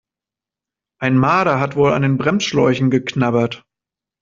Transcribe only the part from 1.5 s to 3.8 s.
hat wohl an den Bremsschläuchen geknabbert.